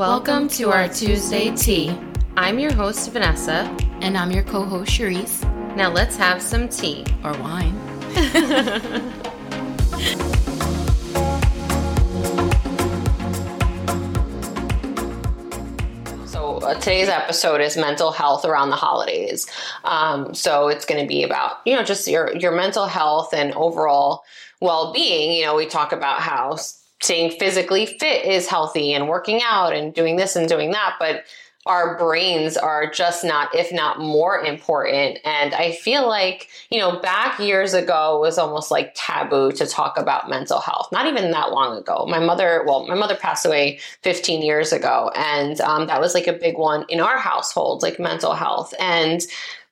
[0.00, 1.94] Welcome to our Tuesday tea.
[2.34, 3.68] I'm your host, Vanessa.
[4.00, 5.44] And I'm your co host, Cherise.
[5.76, 7.04] Now let's have some tea.
[7.22, 7.78] Or wine.
[16.26, 19.46] so uh, today's episode is mental health around the holidays.
[19.84, 23.52] Um, so it's going to be about, you know, just your, your mental health and
[23.52, 24.22] overall
[24.62, 25.36] well being.
[25.36, 26.56] You know, we talk about how
[27.00, 31.24] staying physically fit is healthy and working out and doing this and doing that, but
[31.66, 35.18] our brains are just not, if not more important.
[35.24, 39.98] And I feel like, you know, back years ago was almost like taboo to talk
[39.98, 40.88] about mental health.
[40.90, 42.06] Not even that long ago.
[42.08, 46.26] My mother, well, my mother passed away 15 years ago, and um, that was like
[46.26, 48.72] a big one in our household, like mental health.
[48.80, 49.20] And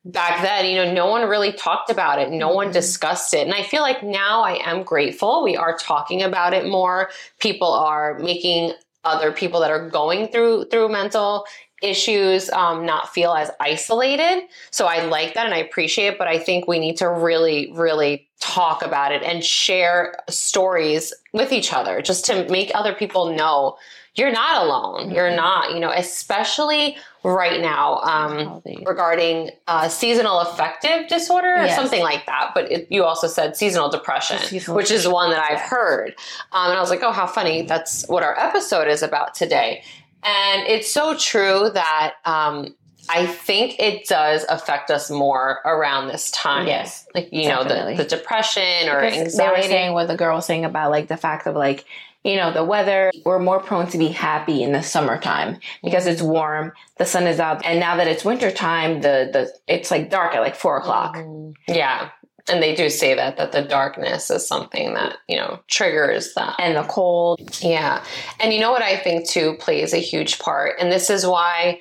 [0.05, 2.31] back then, you know, no one really talked about it.
[2.31, 2.73] No one mm-hmm.
[2.75, 3.47] discussed it.
[3.47, 5.43] And I feel like now I am grateful.
[5.43, 7.11] We are talking about it more.
[7.41, 8.73] People are making
[9.05, 11.47] other people that are going through through mental
[11.83, 14.43] issues um, not feel as isolated.
[14.71, 17.71] So I like that and I appreciate it, but I think we need to really,
[17.73, 23.35] really talk about it and share stories with each other just to make other people
[23.35, 23.77] know
[24.19, 25.07] you're not alone.
[25.07, 25.15] Mm-hmm.
[25.15, 31.77] You're not, you know, especially right now um, regarding uh, seasonal affective disorder or yes.
[31.77, 32.53] something like that.
[32.55, 35.11] But it, you also said seasonal depression, seasonal which depression.
[35.11, 36.15] is one that I've heard.
[36.53, 37.63] Um, and I was like, oh, how funny.
[37.63, 39.83] That's what our episode is about today.
[40.25, 42.75] And it's so true that um,
[43.09, 46.67] I think it does affect us more around this time.
[46.67, 47.07] Yes.
[47.15, 47.93] Like, you definitely.
[47.93, 49.37] know, the, the depression or because anxiety.
[49.37, 51.85] They were saying what the girl was saying about like the fact of like,
[52.25, 56.21] you know, the weather, we're more prone to be happy in the summertime because it's
[56.21, 57.65] warm, the sun is out.
[57.65, 61.17] And now that it's wintertime, the, the, it's like dark at like four o'clock.
[61.17, 61.53] Mm-hmm.
[61.73, 62.11] Yeah.
[62.51, 66.57] And they do say that that the darkness is something that, you know, triggers that.
[66.59, 67.41] And the cold.
[67.61, 68.03] Yeah.
[68.41, 70.77] And you know what I think too plays a huge part.
[70.81, 71.81] And this is why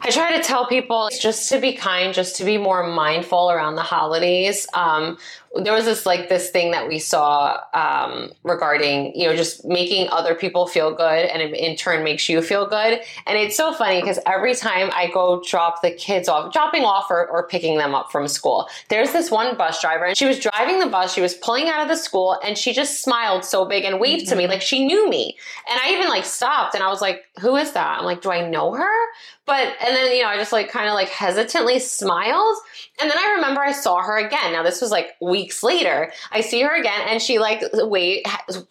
[0.00, 3.76] I try to tell people just to be kind, just to be more mindful around
[3.76, 4.66] the holidays.
[4.74, 5.18] Um,
[5.62, 10.08] there was this like this thing that we saw um, regarding you know just making
[10.10, 13.00] other people feel good and in turn makes you feel good.
[13.26, 17.10] And it's so funny because every time i go drop the kids off dropping off
[17.10, 20.38] or, or picking them up from school there's this one bus driver and she was
[20.38, 23.64] driving the bus she was pulling out of the school and she just smiled so
[23.64, 24.30] big and waved mm-hmm.
[24.30, 24.52] to me mm-hmm.
[24.52, 25.36] like she knew me.
[25.70, 27.98] And i even like stopped and i was like who is that?
[27.98, 28.92] I'm like do i know her?
[29.46, 32.56] But and then you know i just like kind of like hesitantly smiled.
[33.00, 34.52] And then i remember i saw her again.
[34.52, 38.26] Now this was like weeks weeks later, I see her again and she like wait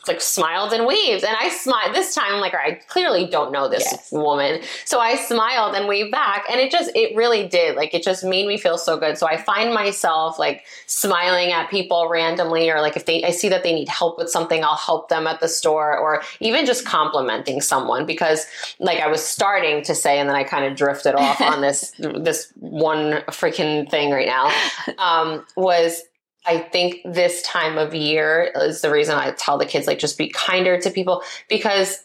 [0.07, 1.23] like smiled and waved.
[1.23, 4.11] And I smiled this time, like I clearly don't know this yes.
[4.11, 4.61] woman.
[4.85, 6.45] So I smiled and waved back.
[6.49, 7.75] And it just it really did.
[7.75, 9.19] Like it just made me feel so good.
[9.19, 13.49] So I find myself like smiling at people randomly or like if they I see
[13.49, 16.85] that they need help with something, I'll help them at the store or even just
[16.87, 18.47] complimenting someone because
[18.79, 21.93] like I was starting to say and then I kind of drifted off on this
[21.99, 24.51] this one freaking thing right now
[24.97, 26.01] um, was
[26.45, 30.17] I think this time of year is the reason I tell the kids like just
[30.17, 31.99] be kinder to people because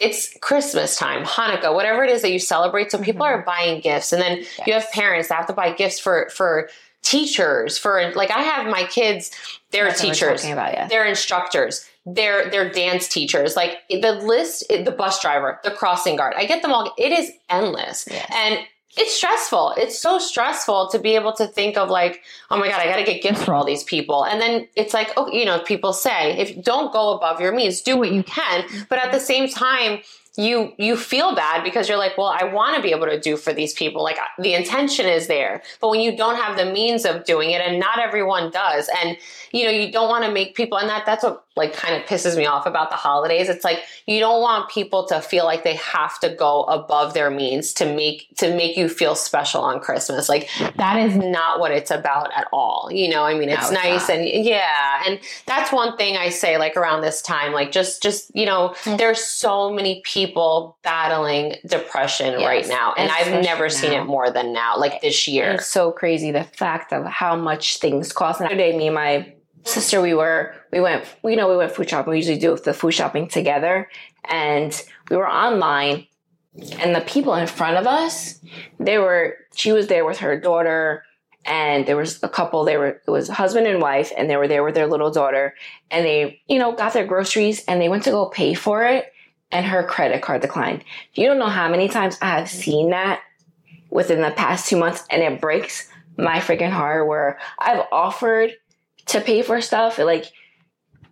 [0.00, 2.90] it's Christmas time, Hanukkah, whatever it is that you celebrate.
[2.90, 3.40] So people mm-hmm.
[3.40, 4.66] are buying gifts, and then yes.
[4.66, 6.70] you have parents that have to buy gifts for for
[7.02, 7.76] teachers.
[7.76, 9.30] For like, I have my kids;
[9.70, 10.90] they're That's teachers, about, yes.
[10.90, 13.56] they're instructors, they're they're dance teachers.
[13.56, 16.34] Like the list, the bus driver, the crossing guard.
[16.36, 16.92] I get them all.
[16.96, 18.26] It is endless, yes.
[18.34, 18.58] and
[18.96, 19.74] it's stressful.
[19.76, 22.96] It's so stressful to be able to think of like, oh my god, I got
[22.96, 25.92] to get gifts for all these people, and then it's like, oh, you know, people
[25.92, 29.48] say if don't go above your means, do what you can, but at the same
[29.48, 30.00] time,
[30.36, 33.36] you you feel bad because you're like, well, I want to be able to do
[33.36, 34.02] for these people.
[34.02, 37.60] Like the intention is there, but when you don't have the means of doing it,
[37.60, 39.16] and not everyone does, and
[39.52, 42.08] you know, you don't want to make people, and that that's what like kind of
[42.08, 43.48] pisses me off about the holidays.
[43.48, 47.30] It's like you don't want people to feel like they have to go above their
[47.30, 50.28] means to make to make you feel special on Christmas.
[50.28, 52.88] Like that is not what it's about at all.
[52.92, 56.56] You know, I mean, it's no, nice and yeah, and that's one thing I say
[56.56, 62.38] like around this time, like just just you know, there's so many people battling depression
[62.38, 63.68] yes, right now, and I've never now.
[63.68, 65.50] seen it more than now, like this year.
[65.50, 68.40] It's so crazy the fact of how much things cost.
[68.40, 71.88] And today, me and my sister, we were, we went, you know, we went food
[71.88, 72.10] shopping.
[72.10, 73.88] We usually do the food shopping together.
[74.24, 74.80] And
[75.10, 76.06] we were online
[76.80, 78.40] and the people in front of us,
[78.78, 81.04] they were, she was there with her daughter
[81.44, 84.48] and there was a couple, they were, it was husband and wife and they were
[84.48, 85.54] there with their little daughter
[85.90, 89.12] and they, you know, got their groceries and they went to go pay for it
[89.52, 90.84] and her credit card declined.
[91.14, 93.22] You don't know how many times I have seen that
[93.90, 98.52] within the past two months and it breaks my freaking heart where I've offered
[99.10, 99.98] to pay for stuff.
[99.98, 100.26] Like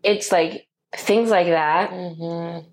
[0.03, 0.67] it's like
[0.97, 1.91] things like that.
[1.91, 2.67] Mm-hmm.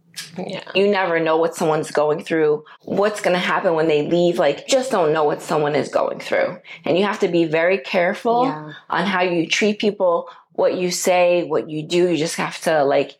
[0.48, 0.63] Yeah.
[0.74, 4.39] You never know what someone's going through, what's going to happen when they leave.
[4.39, 6.57] Like, just don't know what someone is going through.
[6.86, 8.72] And you have to be very careful Yeah.
[8.89, 12.10] on how you treat people, what you say, what you do.
[12.10, 13.18] You just have to, like,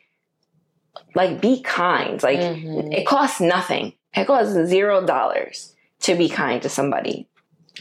[1.16, 2.22] like be kind.
[2.24, 2.94] Like, Mhm.
[2.98, 3.94] it costs nothing.
[4.16, 7.28] It costs zero dollars to be kind to somebody.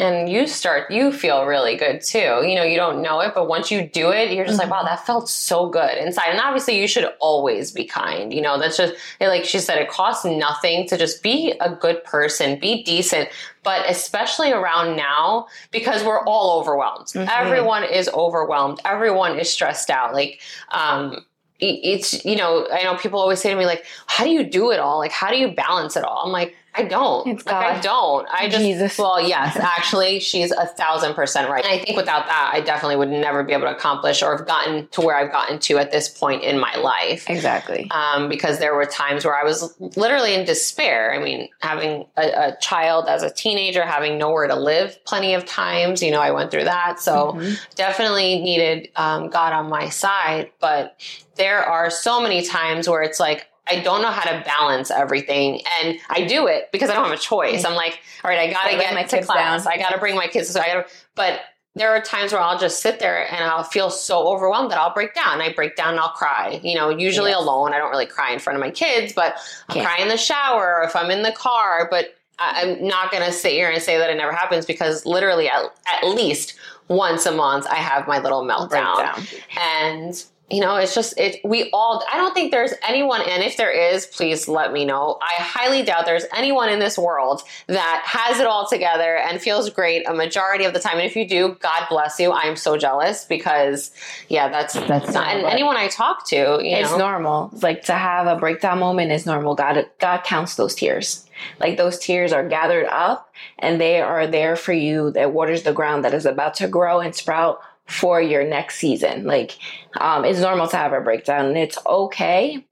[0.00, 2.42] And you start you feel really good too.
[2.44, 4.82] You know you don't know it but once you do it you're just like wow
[4.82, 6.30] that felt so good inside.
[6.30, 8.32] And obviously you should always be kind.
[8.34, 12.02] You know that's just like she said it costs nothing to just be a good
[12.04, 13.28] person be decent
[13.62, 17.06] but especially around now because we're all overwhelmed.
[17.06, 17.28] Mhm.
[17.30, 18.80] everyone is overwhelmed.
[18.84, 20.12] Everyone is stressed out.
[20.12, 21.24] Like um
[21.60, 24.42] it- it's you know i know people always say to me like how do you
[24.42, 24.98] do it all?
[24.98, 26.22] Like how do you balance it all?
[26.26, 28.98] I'm like i don't It's like i don't i just Jesus.
[28.98, 32.96] well yes actually she's a thousand percent right and i think without that i definitely
[32.96, 35.90] would never be able to accomplish or have gotten to where i've gotten to at
[35.92, 37.90] this point in my life Exactly.
[37.90, 41.12] um, because there were times where I was literally in despair.
[41.12, 45.44] I mean, having a, a child as a teenager, having nowhere to live plenty of
[45.46, 47.00] times, you know, I went through that.
[47.00, 47.58] So Mhm.
[47.76, 50.50] definitely needed um, God on my side.
[50.60, 51.00] But
[51.36, 55.60] there are so many times where it's like, I don't know how to balance everything.
[55.80, 57.64] And I do it because I don't have a choice.
[57.64, 59.64] I'm like, all right, I got to Gotta get my to kids class.
[59.64, 59.72] down.
[59.72, 60.48] I got to bring my kids.
[60.50, 61.40] So I got to, but
[61.76, 64.94] there are times where I'll just sit there and I'll feel so overwhelmed that I'll
[64.94, 65.40] break down.
[65.40, 66.60] I break down and I'll cry.
[66.62, 67.40] You know, usually Yes.
[67.40, 67.72] alone.
[67.74, 69.36] I don't really cry in front of my kids, but
[69.70, 71.88] I'll cry in the shower or if I'm in the car.
[71.90, 75.48] But I'm not going to sit here and say that it never happens because literally
[75.48, 76.54] at, at least
[76.88, 78.68] once a month I have my little meltdown.
[78.68, 79.24] Breakdown.
[79.58, 81.40] And you know, it's just it.
[81.42, 82.04] We all.
[82.12, 85.18] I don't think there's anyone, and if there is, please let me know.
[85.22, 89.70] I highly doubt there's anyone in this world that has it all together and feels
[89.70, 90.98] great a majority of the time.
[90.98, 92.30] And if you do, God bless you.
[92.30, 93.90] I'm so jealous because,
[94.28, 95.28] yeah, that's that's not.
[95.28, 97.50] And anyone I talk to, you it's know, normal.
[97.62, 99.54] Like to have a breakdown moment is normal.
[99.54, 101.26] God God counts those tears.
[101.58, 105.72] Like those tears are gathered up and they are there for you that waters the
[105.72, 109.24] ground that is about to grow and sprout for your next season.
[109.24, 109.58] Like
[110.00, 112.64] um it's normal to have a breakdown and it's okay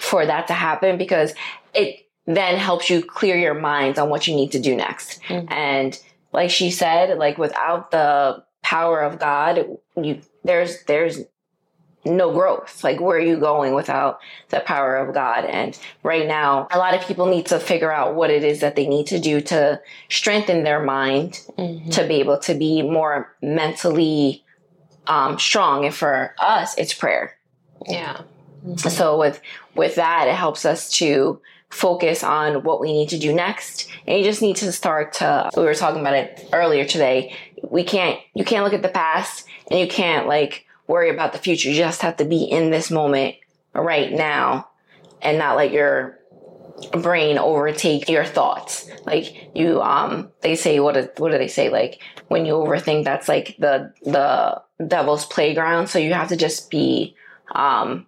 [0.00, 1.34] for that to happen because
[1.74, 5.20] it then helps you clear your minds on what you need to do next.
[5.28, 5.50] Mhm.
[5.50, 5.98] And
[6.32, 9.66] like she said, like without the power of God,
[9.96, 11.20] you there's there's
[12.04, 12.84] no growth.
[12.84, 14.20] Like, where are you going without
[14.50, 15.44] the power of God?
[15.44, 18.76] And right now, a lot of people need to figure out what it is that
[18.76, 21.90] they need to do to strengthen their mind Mhm.
[21.92, 24.42] to be able to be more mentally
[25.06, 25.84] um, strong.
[25.84, 27.36] And for us, it's prayer.
[27.86, 28.22] yeah,
[28.76, 29.40] So with
[29.74, 33.88] with that, it helps us to focus on what we need to do next.
[34.06, 35.50] And you just need to start to.
[35.56, 37.34] We were talking about it earlier today.
[37.68, 38.18] We can't.
[38.32, 41.70] You can't look at the past, and you can't like worry about the future.
[41.70, 43.36] You just have to be in this moment
[43.74, 44.68] right now,
[45.22, 46.18] and not let your
[46.92, 48.90] brain overtake your thoughts.
[49.04, 50.94] Like you, um, they say what?
[50.94, 51.70] do- What do they say?
[51.70, 55.88] Like when you overthink, that's like the the devil's playground.
[55.88, 57.16] So you have to just be
[57.54, 58.06] um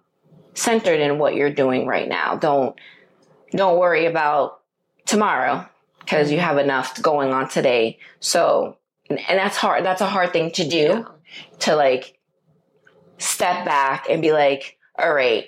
[0.53, 2.35] centered in what you're doing right now.
[2.35, 2.75] Don't
[3.51, 4.59] don't worry about
[5.05, 5.67] tomorrow
[5.99, 7.99] because you have enough going on today.
[8.19, 8.77] So
[9.09, 9.85] and that's hard.
[9.85, 11.03] That's a hard thing to do yeah.
[11.59, 12.16] to like
[13.17, 15.45] step back and be like, all right,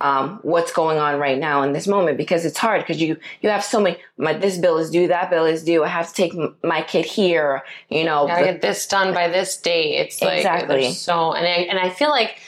[0.00, 2.16] um, what's going on right now in this moment?
[2.18, 3.98] Because it's hard because you you have so many.
[4.16, 5.82] My this bill is due, that bill is due.
[5.82, 7.62] I have to take m- my kid here.
[7.88, 9.96] You know, gotta get this done by this date.
[9.96, 10.92] It's like Exactly.
[10.92, 12.38] so and I, and I feel like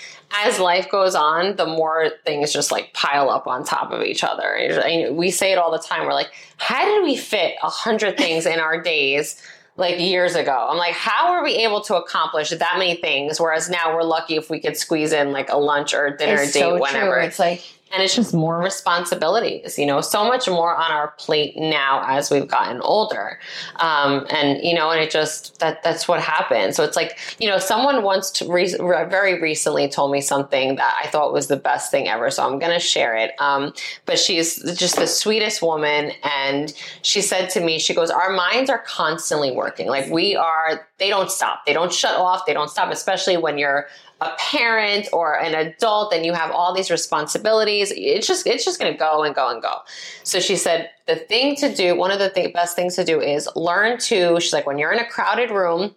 [0.44, 4.22] as life goes on, the more things just like pile up on top of each
[4.22, 4.54] other.
[4.54, 6.06] And We say it all the time.
[6.06, 9.42] We're like, how did we fit a hundred things in our days?
[9.80, 13.40] Like years ago, I'm like, how are we able to accomplish that many things?
[13.40, 16.42] Whereas now we're lucky if we could squeeze in like a lunch or a dinner
[16.42, 17.14] it's date, so whenever.
[17.14, 17.22] true.
[17.22, 21.54] It's like and it's just more responsibilities you know so much more on our plate
[21.56, 23.38] now as we've gotten older.
[23.76, 27.48] Um, and you know and it just that that's what happened so it's like you
[27.48, 31.46] know someone once to re- re- very recently told me something that i thought was
[31.46, 33.32] the best thing ever so i'm going to share it.
[33.40, 33.72] Um,
[34.06, 38.68] but she's just the sweetest woman and she said to me she goes our minds
[38.68, 39.88] are constantly working.
[39.88, 41.64] Like we are they don't stop.
[41.66, 42.46] They don't shut off.
[42.46, 43.86] They don't stop especially when you're
[44.20, 47.92] a parent or an adult and you have all these responsibilities.
[47.96, 49.78] It's just it's just going to go and go and go.
[50.24, 53.20] So she said the thing to do one of the th- best things to do
[53.20, 55.94] is learn to she's like when you're in a crowded room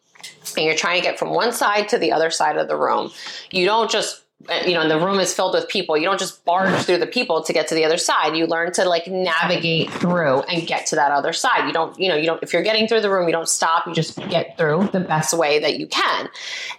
[0.56, 3.12] and you're trying to get from one side to the other side of the room
[3.52, 5.98] you don't just Uh, you know, and the room is filled with people.
[5.98, 8.36] You don't just barge through the people to get to the other side.
[8.36, 11.66] You learn to like navigate through and get to that other side.
[11.66, 13.88] You don't, you know, you don't, if you're getting through the room, you don't stop.
[13.88, 16.28] You just get through the best way that you can.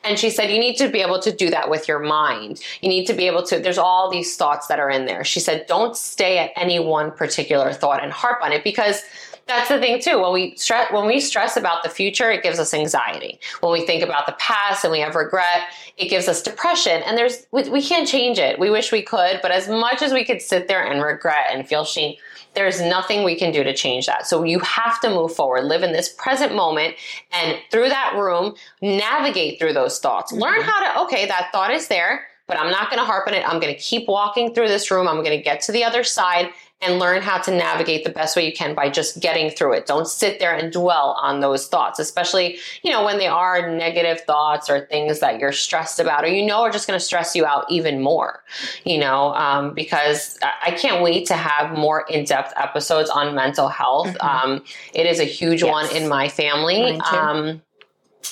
[0.03, 2.61] And she said, you need to be able to do that with your mind.
[2.83, 5.25] You need to be able to, there's all these thoughts that are in there.
[5.25, 9.03] She said, don't stay at any one particular thought and harp on it because
[9.47, 10.21] that's the thing too.
[10.21, 13.39] When we stress when we stress about the future, it gives us anxiety.
[13.61, 17.03] When we think about the past and we have regret, it gives us depression.
[17.05, 18.59] And there's we, we can't change it.
[18.59, 21.69] We wish we could, but as much as we could sit there and regret and
[21.69, 22.17] feel shame,
[22.55, 24.27] there's nothing we can do to change that.
[24.27, 26.95] So you have to move forward, live in this present moment,
[27.33, 30.33] and through that room, navigate through those thoughts.
[30.33, 30.69] Learn mm-hmm.
[30.69, 33.47] how to, okay, that thought is there, but I'm not going to harp on it.
[33.47, 35.09] I'm going to keep walking through this room.
[35.09, 36.51] I'm going to get to the other side
[36.85, 39.87] and learn how to navigate the best way you can by just getting through it.
[39.87, 44.21] Don't sit there and dwell on those thoughts, especially, you know, when they are negative
[44.23, 47.35] thoughts or things that you're stressed about or you know are just going to stress
[47.35, 48.43] you out even more,
[48.85, 53.69] you know, um, because I can't wait to have more in depth episodes on mental
[53.69, 54.09] health.
[54.09, 54.51] Mm-hmm.
[54.51, 55.71] Um, it is a huge yes.
[55.71, 57.01] one in my family.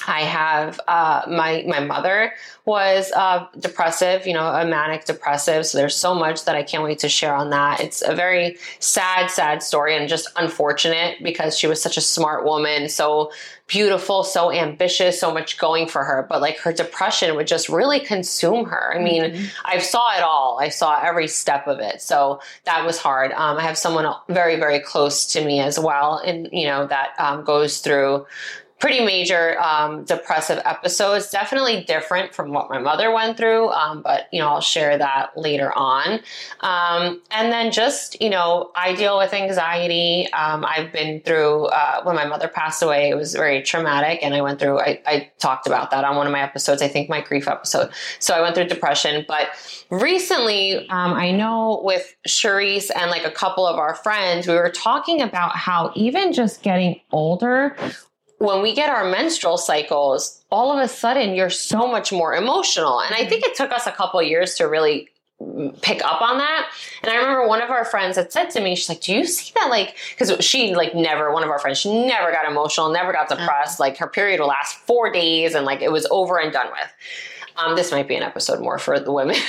[0.06, 2.32] I have uh, my my mother
[2.64, 5.66] was uh, depressive, you know, a manic depressive.
[5.66, 7.80] So there's so much that I can't wait to share on that.
[7.80, 12.44] It's a very sad, sad story and just unfortunate because she was such a smart
[12.44, 13.32] woman, so
[13.66, 16.26] beautiful, so ambitious, so much going for her.
[16.28, 18.94] But like her depression would just really consume her.
[18.94, 19.44] I mean, mm-hmm.
[19.64, 20.58] I saw it all.
[20.60, 22.00] I saw every step of it.
[22.02, 23.32] So that was hard.
[23.32, 27.14] Um, I have someone very, very close to me as well, and you know that
[27.18, 28.26] um, goes through
[28.82, 31.30] pretty major um, depressive episodes.
[31.30, 35.38] Definitely different from what my mother went through, um, but you know I'll share that
[35.38, 36.18] later on.
[36.60, 40.26] Um, and then just you know I deal with anxiety.
[40.32, 43.08] Um, I've been through uh, when my mother passed away.
[43.08, 44.80] It was very traumatic, and I went through.
[44.80, 46.82] I, I talked about that on one of my episodes.
[46.82, 47.92] I think my grief episode.
[48.18, 49.46] So I went through depression, but
[49.90, 54.70] recently um, I know with Charisse and like a couple of our friends, we were
[54.70, 57.76] talking about how even just getting older
[58.42, 63.00] when we get our menstrual cycles, all of a sudden you're so much more emotional.
[63.00, 65.08] And I think it took us a couple years to really
[65.80, 66.68] pick up on that.
[67.02, 69.26] And I remember one of our friends had said to me, she's like, Do you
[69.26, 69.68] see that?
[69.70, 73.28] Like, because she, like, never, one of our friends, she never got emotional, never got
[73.28, 73.80] depressed.
[73.80, 73.88] Uh-huh.
[73.88, 76.92] Like, her period would last four days and, like, it was over and done with.
[77.56, 79.36] Um, this might be an episode more for the women.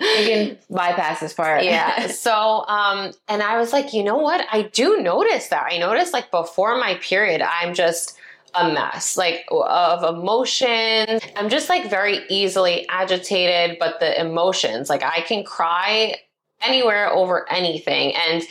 [0.00, 1.64] we can bypass this part.
[1.64, 2.06] yeah.
[2.16, 4.46] So, um, and I was like, you know what?
[4.50, 5.68] I do notice that.
[5.70, 8.16] I notice like before my period, I'm just
[8.54, 11.20] a mess, like of emotion.
[11.36, 16.16] I'm just like very easily agitated, but the emotions, like I can cry
[16.62, 18.14] anywhere over anything.
[18.14, 18.42] And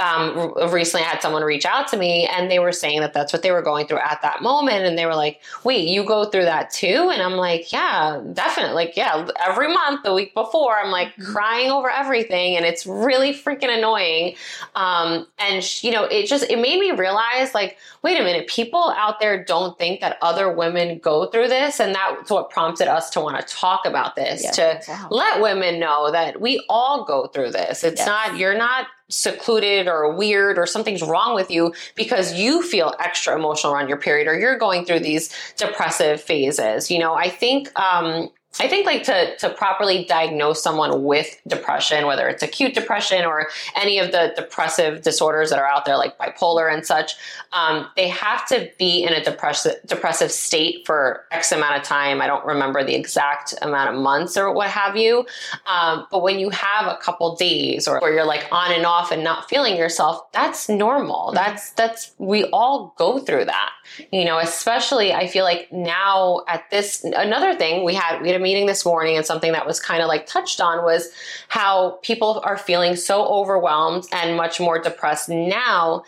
[0.00, 3.32] um, recently I had someone reach out to me and they were saying that that's
[3.32, 4.84] what they were going through at that moment.
[4.84, 7.10] And they were like, wait, you go through that too?
[7.12, 8.74] And I'm like, yeah, definitely.
[8.74, 11.32] Like, yeah, every month, the week before, I'm like mm-hmm.
[11.32, 14.36] crying over everything and it's really freaking annoying.
[14.74, 18.94] Um, and, you know, it just, it made me realize like, wait a minute, people
[18.96, 21.78] out there don't think that other women go through this.
[21.78, 25.08] And that's what prompted us to want to talk about this, to wow.
[25.10, 27.84] let women know that we all go through this.
[27.84, 28.06] It's yes.
[28.06, 33.36] not, you're not secluded or weird or something's wrong with you because you feel extra
[33.36, 36.90] emotional around your period or you're going through these depressive phases.
[36.90, 42.06] You know, I think um, I think like to to properly diagnose someone with depression,
[42.06, 46.18] whether it's acute depression or any of the depressive disorders that are out there, like
[46.18, 47.14] bipolar and such,
[47.52, 52.20] um, they have to be in a depressive depressive state for X amount of time.
[52.20, 55.26] I don't remember the exact amount of months or what have you.
[55.66, 59.12] Um, but when you have a couple days or where you're like on and off
[59.12, 61.30] and not feeling yourself, that's normal.
[61.32, 63.70] That's that's we all go through that.
[64.12, 68.40] You know, especially I feel like now at this another thing we had we had
[68.40, 71.10] a meeting this morning and something that was kind of like touched on was
[71.48, 76.02] how people are feeling so overwhelmed and much more depressed now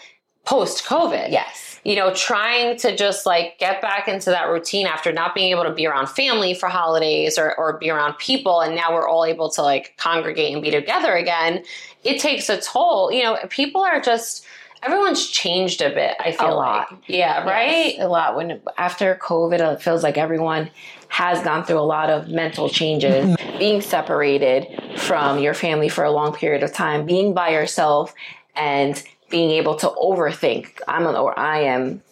[0.44, 1.30] post COVID.
[1.30, 1.80] Yes.
[1.84, 5.64] You know, trying to just like get back into that routine after not being able
[5.64, 8.60] to be around family for holidays or, or be around people.
[8.60, 11.64] And now we're all able to like congregate and be together again.
[12.04, 13.12] It takes a toll.
[13.12, 14.44] You know, people are just,
[14.82, 16.16] everyone's changed a bit.
[16.18, 18.36] I feel a like, yeah, right, yes, a lot.
[18.36, 20.70] When after COVID, it feels like everyone
[21.08, 23.26] has gone through a lot of mental changes.
[23.26, 23.58] Mm-hmm.
[23.58, 28.14] Being separated from your family for a long period of time, being by yourself,
[28.56, 30.80] and being able to overthink.
[30.88, 32.02] I'm an or I am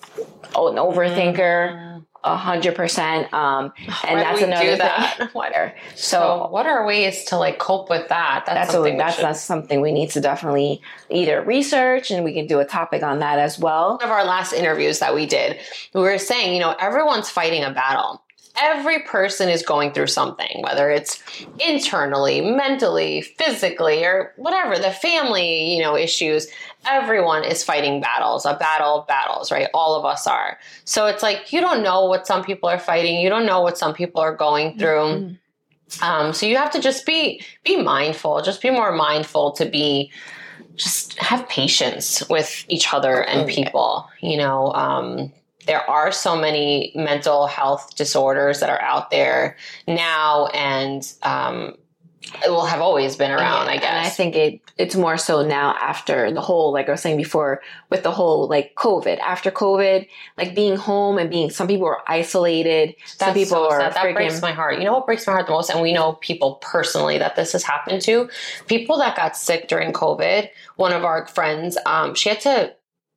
[0.54, 1.89] an overthinker.
[2.22, 3.32] A hundred percent.
[3.32, 3.72] Um,
[4.06, 5.16] and Why that's another that?
[5.16, 5.28] thing.
[5.32, 8.44] what are, so, so, what are ways to like cope with that?
[8.44, 8.96] That's, that's something.
[8.96, 12.66] A, that's, that's something we need to definitely either research, and we can do a
[12.66, 13.96] topic on that as well.
[13.96, 15.58] One of our last interviews that we did,
[15.94, 18.22] we were saying, you know, everyone's fighting a battle
[18.56, 21.22] every person is going through something, whether it's
[21.58, 26.48] internally, mentally, physically, or whatever, the family, you know, issues.
[26.86, 29.68] Everyone is fighting battles, a battle of battles, right?
[29.74, 30.58] All of us are.
[30.84, 33.78] So it's like you don't know what some people are fighting, you don't know what
[33.78, 34.98] some people are going through.
[34.98, 36.04] Mm-hmm.
[36.04, 40.12] Um, so you have to just be be mindful, just be more mindful to be
[40.76, 44.08] just have patience with each other and people.
[44.20, 45.32] You know, um,
[45.66, 51.76] there are so many mental health disorders that are out there now, and um,
[52.44, 53.84] it will have always been around, yeah, I guess.
[53.84, 57.16] And I think it it's more so now after the whole, like I was saying
[57.16, 59.18] before, with the whole like COVID.
[59.18, 60.06] After COVID,
[60.38, 62.94] like being home and being some people are isolated.
[62.98, 64.78] That's some people so are that freaking, breaks my heart.
[64.78, 65.70] You know what breaks my heart the most?
[65.70, 68.28] And we know people personally that this has happened to.
[68.66, 70.48] People that got sick during COVID.
[70.76, 72.74] One of our friends, um, she had to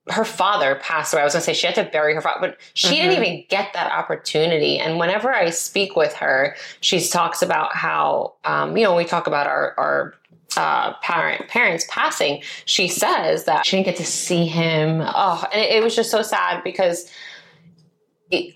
[0.10, 1.22] her father passed away.
[1.22, 3.10] I was going to say she had to bury her father, but she mm-hmm.
[3.10, 4.78] didn't even get that opportunity.
[4.78, 9.28] And whenever I speak with her, she talks about how, um, you know, we talk
[9.28, 10.16] about our, our
[10.58, 12.44] uh, parent parents passing.
[12.66, 15.02] She says that she didn't get to see him.
[15.04, 17.10] Oh, and it, it was just so sad because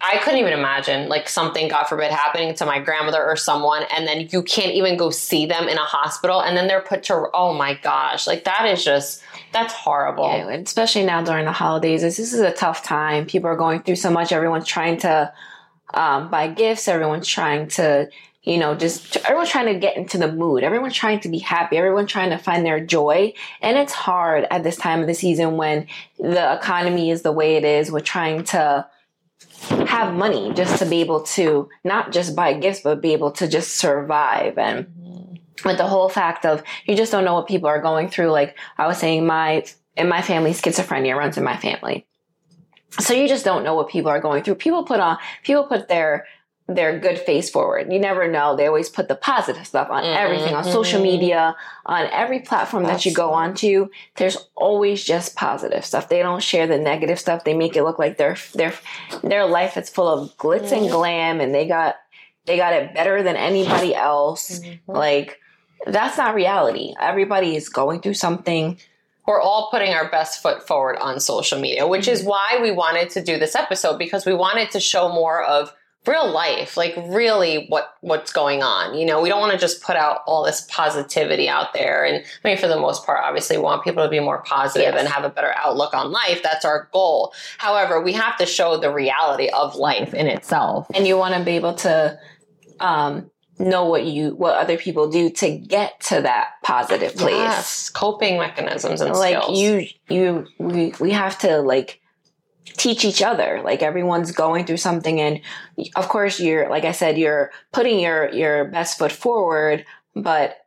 [0.01, 4.07] I couldn't even imagine like something, God forbid, happening to my grandmother or someone, and
[4.07, 7.29] then you can't even go see them in a hospital, and then they're put to
[7.33, 10.25] oh my gosh, like that is just that's horrible.
[10.25, 13.25] Yeah, especially now during the holidays, this, this is a tough time.
[13.25, 14.31] People are going through so much.
[14.31, 15.31] Everyone's trying to
[15.93, 16.87] um, buy gifts.
[16.87, 18.09] Everyone's trying to
[18.47, 20.63] you know, just everyone's trying to get into the mood.
[20.63, 21.75] Everyone's trying to be happy.
[21.75, 23.33] Everyone's trying to find their joy.
[23.61, 25.87] And it's hard at this time of the season when
[26.17, 27.91] the economy is the way it is.
[27.91, 28.87] We're trying to
[29.69, 33.49] have money just to be able to not just buy gifts, but be able to
[33.49, 34.57] just survive.
[34.57, 34.87] And
[35.65, 38.31] with the whole fact of you just don't know what people are going through.
[38.31, 42.05] Like I was saying, my in my family, schizophrenia runs in my family.
[42.99, 44.55] So you just don't know what people are going through.
[44.55, 46.25] People put on people put their
[46.67, 47.91] their good face forward.
[47.91, 48.55] You never know.
[48.55, 50.73] They always put the positive stuff on mm-hmm, everything on mm-hmm.
[50.73, 53.87] social media, on every platform that you go onto.
[54.17, 56.09] There's always just positive stuff.
[56.09, 57.45] They don't share the negative stuff.
[57.45, 58.73] They make it look like their their
[59.23, 60.75] their life is full of glitz mm-hmm.
[60.75, 61.95] and glam and they got
[62.45, 64.59] they got it better than anybody else.
[64.59, 64.91] Mm-hmm.
[64.91, 65.39] Like
[65.85, 66.93] that's not reality.
[66.99, 68.77] Everybody is going through something
[69.27, 72.13] we're all putting our best foot forward on social media, which mm-hmm.
[72.13, 75.73] is why we wanted to do this episode because we wanted to show more of
[76.07, 78.97] real life, like really what what's going on.
[78.97, 82.05] You know, we don't want to just put out all this positivity out there.
[82.05, 84.93] And I mean, for the most part, obviously, we want people to be more positive
[84.93, 84.99] yes.
[84.99, 86.41] and have a better outlook on life.
[86.41, 87.33] That's our goal.
[87.57, 91.43] However, we have to show the reality of life in itself, and you want to
[91.43, 92.17] be able to.
[92.79, 97.35] Um, know what you what other people do to get to that positive place.
[97.35, 99.59] Yes, coping mechanisms and like skills.
[99.59, 102.01] you you we, we have to like
[102.65, 103.61] teach each other.
[103.63, 105.41] Like everyone's going through something and
[105.95, 110.57] of course you're like i said you're putting your your best foot forward but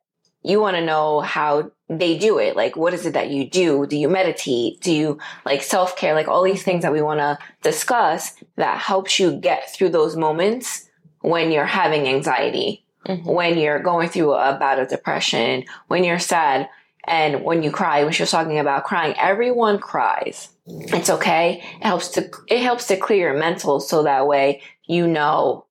[0.42, 2.56] you want to know how they do it.
[2.56, 3.86] Like what is it that you do?
[3.86, 4.80] Do you meditate?
[4.80, 6.14] Do you like self-care?
[6.14, 10.16] Like all these things that we want to discuss that helps you get through those
[10.16, 10.88] moments
[11.20, 13.28] when you're having anxiety mm-hmm.
[13.28, 16.68] when you're going through a bout of depression when you're sad
[17.04, 21.62] and when you cry when she was talking about crying everyone cries it's okay.
[21.80, 25.66] It helps to it helps to clear your mental so that way you know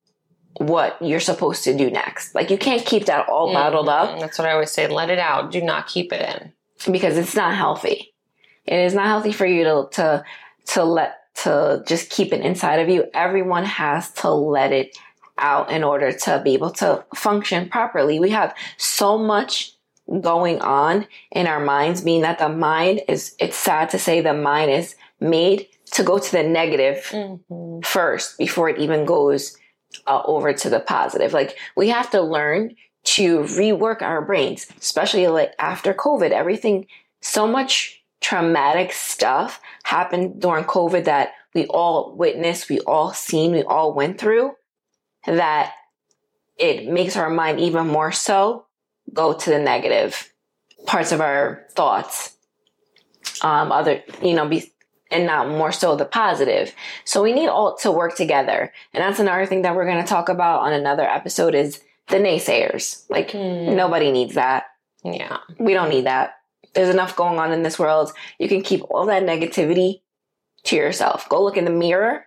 [0.58, 2.36] what you're supposed to do next.
[2.36, 4.16] Like you can't keep that all bottled mm-hmm.
[4.16, 4.20] up.
[4.20, 4.88] That's what I always say.
[4.88, 5.52] Let it out.
[5.52, 6.92] Do not keep it in.
[6.92, 8.14] Because it's not healthy.
[8.66, 10.24] It is not healthy for you to to
[10.68, 13.06] to let to just keep it inside of you.
[13.14, 14.98] Everyone has to let it
[15.40, 18.20] out in order to be able to function properly.
[18.20, 19.74] We have so much
[20.22, 24.34] going on in our minds, being that the mind is, it's sad to say the
[24.34, 27.82] mind is made to go to the negative mm-hmm.
[27.82, 29.58] first before it even goes
[30.08, 31.34] uh, over to the positive.
[31.34, 36.88] Like we have to learn to rework our brains, especially like after COVID, everything,
[37.22, 43.64] so much traumatic stuff happened during COVID that we all witnessed, we all seen, we
[43.64, 44.54] all went through
[45.38, 45.74] that
[46.58, 48.66] it makes our mind even more so
[49.14, 50.32] go to the negative
[50.86, 52.36] parts of our thoughts.
[53.42, 54.72] Um, other, you know, be,
[55.12, 56.74] and not more so the positive.
[57.06, 58.74] So we need all to work together.
[58.94, 62.18] And that's another thing that we're going to talk about on another episode is the
[62.18, 63.10] naysayers.
[63.10, 63.76] Like mm.
[63.76, 64.66] nobody needs that.
[65.04, 65.38] Yeah.
[65.58, 66.34] We don't need that.
[66.74, 68.12] There's enough going on in this world.
[68.38, 70.02] You can keep all that negativity
[70.66, 71.28] to yourself.
[71.30, 72.26] Go look in the mirror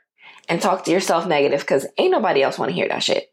[0.49, 3.33] and talk to yourself negative because ain't nobody else want to hear that shit.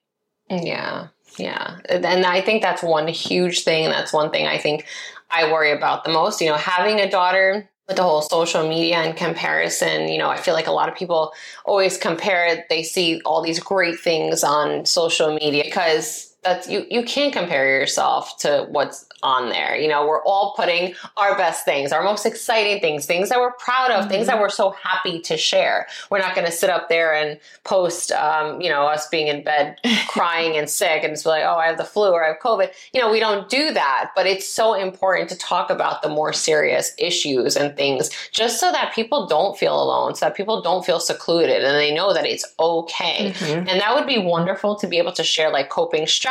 [0.49, 1.07] Yeah.
[1.37, 1.79] Yeah.
[1.89, 3.85] And I think that's one huge thing.
[3.85, 4.85] And that's one thing I think
[5.29, 6.41] I worry about the most.
[6.41, 10.37] You know, having a daughter with the whole social media and comparison, you know, I
[10.37, 11.33] feel like a lot of people
[11.65, 17.03] always compare, they see all these great things on social media because that's you you
[17.03, 19.75] can't compare yourself to what's on there.
[19.75, 23.51] You know, we're all putting our best things, our most exciting things, things that we're
[23.53, 24.09] proud of, mm-hmm.
[24.09, 24.43] things that mm-hmm.
[24.43, 25.87] we're so happy to share.
[26.09, 29.43] We're not going to sit up there and post, um, you know, us being in
[29.43, 32.29] bed crying and sick and just be like, oh, I have the flu or I
[32.29, 32.71] have COVID.
[32.93, 36.33] You know, we don't do that, but it's so important to talk about the more
[36.33, 40.85] serious issues and things just so that people don't feel alone, so that people don't
[40.85, 43.31] feel secluded and they know that it's okay.
[43.31, 43.67] Mm-hmm.
[43.67, 46.28] And that would be wonderful to be able to share like coping strategies,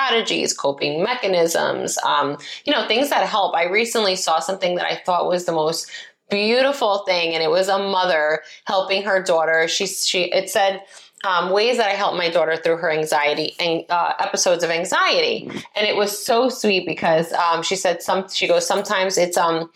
[0.57, 3.55] coping mechanisms, um, you know, know, things that help.
[3.55, 5.91] I recently saw something that I thought was the most
[6.31, 9.69] beautiful thing, and it was a mother helping her daughter.
[9.69, 10.83] She, she, it said,
[11.25, 15.51] um, ways that I help my daughter through her anxiety and uh, episodes of anxiety,
[15.75, 18.29] and it was so sweet because um, she said some.
[18.29, 19.69] She goes sometimes it's um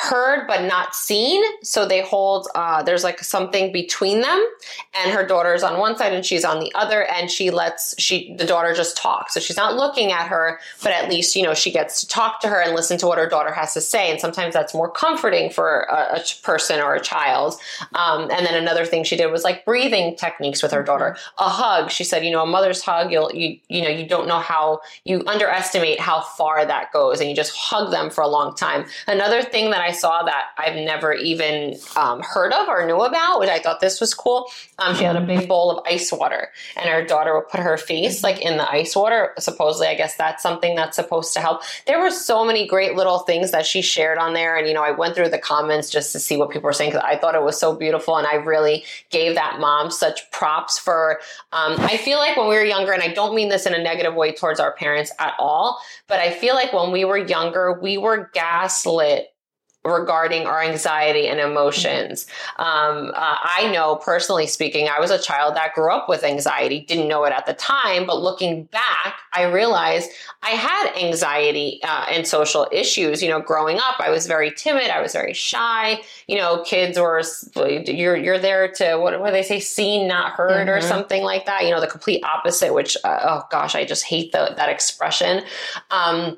[0.00, 1.42] heard but not seen.
[1.62, 4.46] So they hold, uh, there's like something between them,
[4.94, 8.34] and her daughter's on one side and she's on the other, and she lets she
[8.34, 9.30] the daughter just talk.
[9.30, 12.40] So she's not looking at her, but at least you know she gets to talk
[12.40, 14.10] to her and listen to what her daughter has to say.
[14.10, 17.54] And sometimes that's more comforting for a, a person or a child.
[17.94, 21.16] Um, and then another thing she did was like breathing techniques with her daughter.
[21.38, 21.90] A hug.
[21.90, 23.12] She said, you know, a mother's hug.
[23.12, 27.28] You'll you you know you don't know how you underestimate how far that goes, and
[27.28, 28.86] you just hug them for a long time.
[29.06, 33.00] Another thing that I I saw that I've never even um, heard of or knew
[33.00, 34.46] about, which I thought this was cool.
[34.78, 37.76] Um, she had a big bowl of ice water, and her daughter would put her
[37.76, 39.32] face like in the ice water.
[39.40, 41.62] Supposedly, I guess that's something that's supposed to help.
[41.88, 44.82] There were so many great little things that she shared on there, and you know,
[44.84, 47.34] I went through the comments just to see what people were saying because I thought
[47.34, 51.18] it was so beautiful, and I really gave that mom such props for.
[51.50, 53.82] Um, I feel like when we were younger, and I don't mean this in a
[53.82, 57.72] negative way towards our parents at all, but I feel like when we were younger,
[57.72, 59.34] we were gaslit
[59.84, 62.26] regarding our anxiety and emotions.
[62.58, 66.80] Um, uh, I know personally speaking, I was a child that grew up with anxiety,
[66.80, 70.10] didn't know it at the time, but looking back, I realized
[70.42, 73.22] I had anxiety uh, and social issues.
[73.22, 76.02] You know, growing up, I was very timid, I was very shy.
[76.28, 77.22] You know, kids were
[77.56, 80.76] you're you're there to what what do they say, seen not heard mm-hmm.
[80.76, 81.64] or something like that.
[81.64, 82.74] You know, the complete opposite.
[82.74, 85.42] Which uh, oh gosh, I just hate the, that expression.
[85.90, 86.36] Um,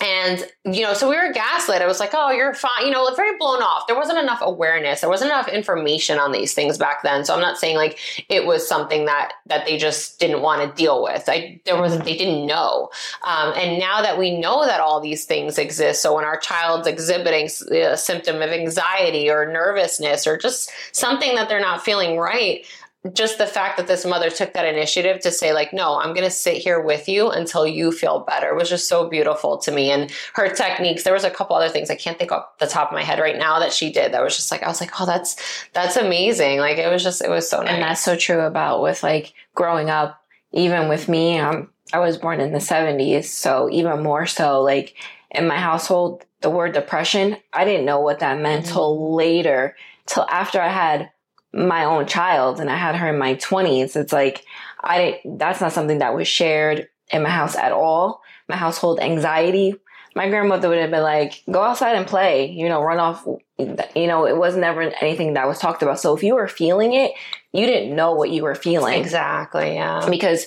[0.00, 1.82] and you know so we were gaslit.
[1.82, 3.86] I was like oh you're fine you know very blown off.
[3.86, 5.00] There wasn't enough awareness.
[5.00, 7.24] There wasn't enough information on these things back then.
[7.24, 10.76] So i'm not saying like it was something that that they just didn't want to
[10.76, 11.24] deal with.
[11.28, 12.90] I there was they didn't know.
[13.22, 16.86] Um, and now that we know that all these things exist so when our child's
[16.86, 22.66] exhibiting a symptom of anxiety or nervousness or just something that they're not feeling right
[23.12, 26.24] just the fact that this mother took that initiative to say like no i'm going
[26.24, 29.90] to sit here with you until you feel better was just so beautiful to me.
[29.90, 32.88] And her techniques there was a couple other things i can't think off the top
[32.88, 35.00] of my head right now that she did that was just like i was like
[35.00, 35.36] oh that's
[35.72, 36.58] that's amazing.
[36.58, 39.34] Like it was just it was so nice and that's so true about with like
[39.54, 44.24] growing up even with me um, i was born in the 70s so even more
[44.24, 44.94] so like
[45.30, 48.74] in my household the word depression i didn't know what that meant mm-hmm.
[48.74, 51.10] till later till after i had
[51.54, 54.44] my own child and I had her in my 20s, it's like
[54.82, 58.22] I that's not something that was shared in my house at all.
[58.48, 59.76] My household anxiety.
[60.16, 63.26] My grandmother would have been like, "Go outside and play," you know, run off.
[63.58, 65.98] You know, it was never anything that was talked about.
[65.98, 67.12] So if you were feeling it,
[67.52, 70.46] you didn't know what you were feeling exactly, yeah, because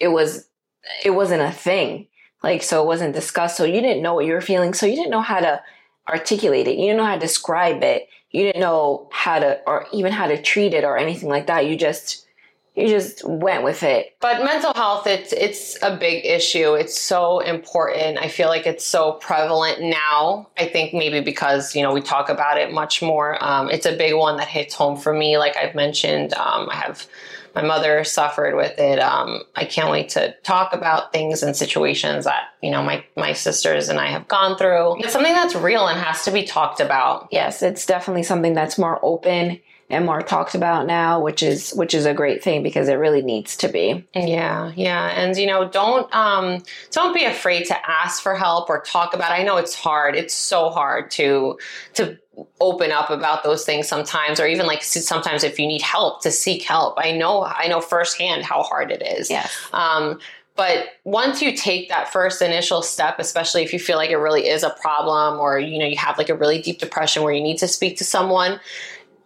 [0.00, 0.48] it was
[1.04, 2.08] it wasn't a thing.
[2.42, 3.56] Like so, it wasn't discussed.
[3.56, 4.74] So you didn't know what you were feeling.
[4.74, 5.62] So you didn't know how to
[6.08, 6.76] articulate it.
[6.76, 10.26] You didn't know how to describe it you didn't know how to or even how
[10.26, 11.66] to treat it or anything like that.
[11.66, 12.26] You just
[12.74, 14.16] you just went with it.
[14.20, 16.74] But mental health it's it's a big issue.
[16.74, 18.18] It's so important.
[18.18, 20.48] I feel like it's so prevalent now.
[20.58, 23.42] I think maybe because you know we talk about it much more.
[23.42, 25.38] Um, it's a big one that hits home for me.
[25.38, 27.06] Like i've mentioned um, i have
[27.54, 28.98] my mother suffered with it.
[28.98, 33.32] Um, I can't wait to talk about things and situations that you know my my
[33.32, 35.00] sisters and I have gone through.
[35.00, 37.28] It's something that's real and has to be talked about.
[37.30, 39.60] Yes, it's definitely something that's more open
[39.94, 43.22] and more talked about now, which is which is a great thing because it really
[43.22, 44.04] needs to be.
[44.14, 48.80] Yeah, yeah, and you know, don't um, don't be afraid to ask for help or
[48.82, 49.30] talk about.
[49.30, 49.40] It.
[49.40, 50.16] I know it's hard.
[50.16, 51.58] It's so hard to
[51.94, 52.18] to
[52.60, 56.32] open up about those things sometimes or even like sometimes if you need help to
[56.32, 59.46] seek help i know i know firsthand how hard it is Yeah.
[59.72, 60.18] um,
[60.56, 64.48] but once you take that first initial step especially if you feel like it really
[64.48, 67.40] is a problem or you know you have like a really deep depression where you
[67.42, 68.58] need to speak to someone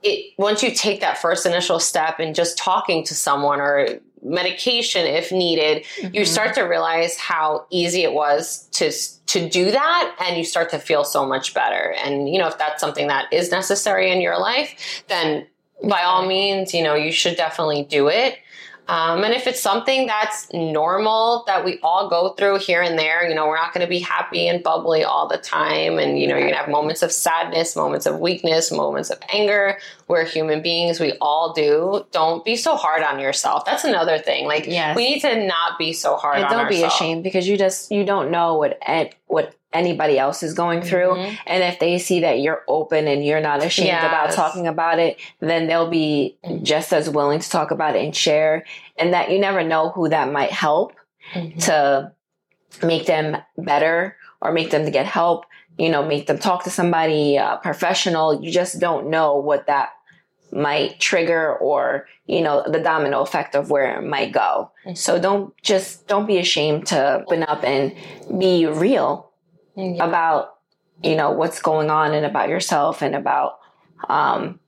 [0.03, 5.07] it once you take that first initial step and just talking to someone or medication
[5.07, 6.15] if needed, mm-hmm.
[6.15, 8.91] you start to realize how easy it was to
[9.27, 11.95] to do that and you start to feel so much better.
[12.05, 15.47] And you know, if that's something that is necessary in your life, then
[15.83, 18.39] by all means, you know, you should definitely do it.
[18.88, 23.29] Um, and if it's something that's normal that we all go through here and there,
[23.29, 25.98] you know, we're not going to be happy and bubbly all the time.
[25.98, 29.18] And, you know, you're going to have moments of sadness, moments of weakness, moments of
[29.31, 29.79] anger.
[30.09, 31.01] We're human beings.
[31.01, 32.07] We all do.
[32.12, 33.66] Don't be so hard on yourself.
[33.66, 34.46] That's another thing.
[34.46, 34.96] Like, yes.
[34.96, 36.81] we need to not be so hard and on don't ourselves.
[36.81, 38.81] be ashamed because you just, you don't know what,
[39.27, 41.11] what anybody else is going through.
[41.11, 41.35] Mm-hmm.
[41.47, 44.05] And if they see that you're open and you're not ashamed yes.
[44.05, 46.65] about talking about it, then they'll be mm-hmm.
[46.65, 48.65] just as willing to talk about it and share.
[48.97, 50.95] And that you never know who that might help
[51.33, 51.59] mm-hmm.
[51.61, 52.13] to
[52.83, 55.45] make them better or make them to get help,
[55.77, 58.43] you know, make them talk to somebody uh, professional.
[58.43, 59.91] You just don't know what that
[60.51, 64.95] might trigger or you know the domino effect of where it might go mm-hmm.
[64.95, 67.95] so don't just don't be ashamed to open up and
[68.39, 69.28] be real
[69.79, 70.05] yeah.
[70.05, 70.57] about
[71.03, 73.59] you know what's going on and about yourself and about
[74.09, 74.59] um,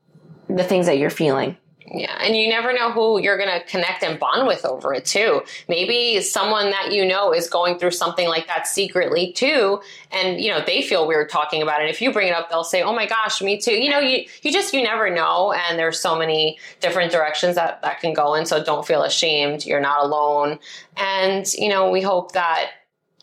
[0.48, 1.56] the things that you're feeling
[1.92, 5.04] yeah, and you never know who you're going to connect and bond with over it
[5.04, 5.42] too.
[5.68, 9.80] Maybe someone that you know is going through something like that secretly too,
[10.12, 11.90] and you know they feel weird talking about it.
[11.90, 14.24] If you bring it up, they'll say, "Oh my gosh, me too." You know, you
[14.42, 18.34] you just you never know, and there's so many different directions that that can go
[18.34, 18.46] in.
[18.46, 19.66] So don't feel ashamed.
[19.66, 20.60] You're not alone,
[20.96, 22.70] and you know we hope that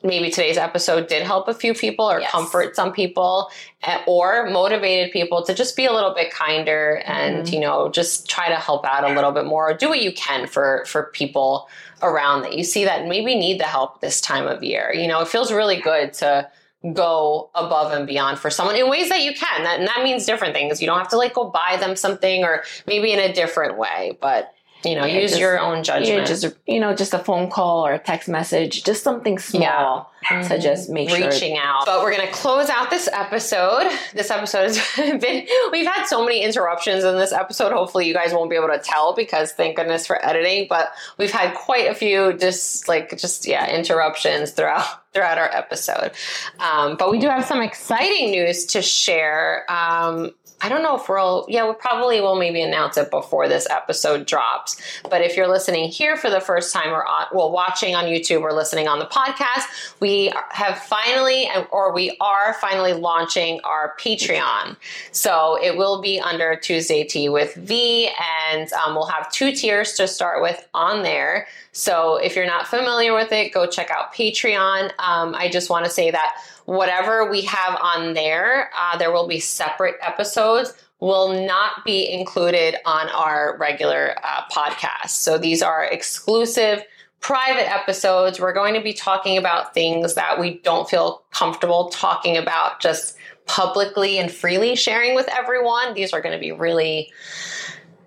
[0.08, 2.32] maybe today's episode did help a few people or yes.
[2.32, 3.52] comfort some people
[3.84, 7.54] eh, or motivated people to just be a little bit kinder and mm-hmm.
[7.54, 10.12] you know just try to help out a little bit more or do what you
[10.13, 11.70] can for for people
[12.02, 15.22] around that you see that maybe need the help this time of year you know
[15.22, 16.50] it feels really good to
[16.93, 20.26] go above and beyond for someone in ways that you can that, and that means
[20.26, 23.34] different things you don't have to like go buy them something or maybe in a
[23.34, 24.54] different way but
[24.88, 26.19] you know, yeah, use just, your own judgment.
[26.19, 30.12] Yeah, just you know, just a phone call or a text message, just something small
[30.23, 30.38] yeah.
[30.38, 30.47] mm-hmm.
[30.47, 31.63] to just make reaching sure.
[31.63, 31.86] out.
[31.86, 33.91] But we're gonna close out this episode.
[34.13, 37.73] This episode has been we've had so many interruptions in this episode.
[37.73, 40.67] Hopefully, you guys won't be able to tell because thank goodness for editing.
[40.69, 46.12] But we've had quite a few just like just yeah interruptions throughout throughout our episode.
[46.60, 49.65] Um, but we do have some exciting news to share.
[49.69, 53.67] Um, I don't know if we'll, yeah, we probably will maybe announce it before this
[53.70, 54.82] episode drops.
[55.10, 58.54] But if you're listening here for the first time or well, watching on YouTube or
[58.54, 59.65] listening on the podcast,
[60.00, 64.76] we have finally, or we are finally launching our Patreon.
[65.12, 68.10] So it will be under Tuesday Tea with Vee,
[68.50, 71.48] and um, we'll have two tiers to start with on there.
[71.78, 74.92] So if you're not familiar with it, go check out Patreon.
[74.98, 79.28] Um, I just want to say that whatever we have on there, uh, there will
[79.28, 85.10] be separate episodes will not be included on our regular uh, podcast.
[85.10, 86.84] So these are exclusive
[87.20, 88.40] private episodes.
[88.40, 93.16] We're going to be talking about things that we don't feel comfortable talking about just
[93.46, 95.94] publicly and freely sharing with everyone.
[95.94, 97.12] These are going to be really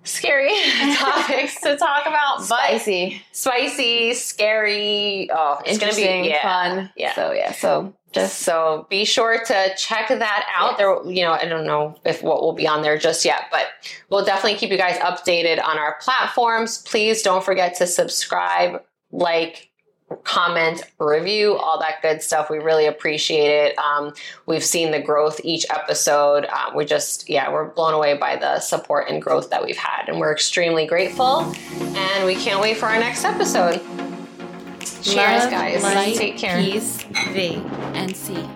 [0.05, 0.53] scary
[0.95, 2.43] topics to talk about.
[2.43, 5.31] Spicy, spicy, scary.
[5.33, 6.91] Oh, it's to be yeah, fun.
[6.97, 7.15] Yeah.
[7.15, 7.53] So yeah.
[7.53, 10.73] So just so be sure to check that out.
[10.73, 10.79] Yes.
[10.79, 13.67] There, you know, I don't know if what will be on there just yet, but
[14.09, 16.79] we'll definitely keep you guys updated on our platforms.
[16.83, 18.83] Please don't forget to subscribe,
[19.13, 19.70] like,
[20.25, 22.51] comment, review, all that good stuff.
[22.51, 23.79] We really appreciate it.
[23.79, 24.12] Um,
[24.46, 26.46] we've seen the growth each episode.
[26.46, 30.09] Um, we just, yeah, we're blown away by the support and growth that we've had,
[30.09, 31.53] and we're extremely grateful.
[31.81, 33.81] And we can't wait for our next episode.
[35.03, 35.83] Cheers, Love, guys.
[35.83, 36.61] Light, Take care.
[36.61, 37.62] Peace, V,
[37.94, 38.49] and C.